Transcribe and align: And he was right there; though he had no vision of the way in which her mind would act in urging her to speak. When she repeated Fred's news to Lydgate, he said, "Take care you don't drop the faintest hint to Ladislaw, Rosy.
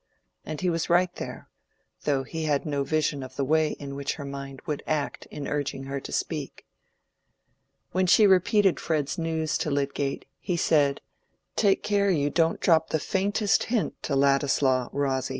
And 0.43 0.61
he 0.61 0.69
was 0.71 0.89
right 0.89 1.13
there; 1.17 1.47
though 2.05 2.23
he 2.23 2.45
had 2.45 2.65
no 2.65 2.83
vision 2.83 3.21
of 3.21 3.35
the 3.35 3.45
way 3.45 3.73
in 3.73 3.93
which 3.93 4.15
her 4.15 4.25
mind 4.25 4.59
would 4.65 4.81
act 4.87 5.27
in 5.27 5.47
urging 5.47 5.83
her 5.83 5.99
to 5.99 6.11
speak. 6.11 6.65
When 7.91 8.07
she 8.07 8.25
repeated 8.25 8.79
Fred's 8.79 9.19
news 9.19 9.59
to 9.59 9.69
Lydgate, 9.69 10.25
he 10.39 10.57
said, 10.57 11.01
"Take 11.55 11.83
care 11.83 12.09
you 12.09 12.31
don't 12.31 12.59
drop 12.59 12.89
the 12.89 12.99
faintest 12.99 13.65
hint 13.65 14.01
to 14.01 14.15
Ladislaw, 14.15 14.89
Rosy. 14.91 15.29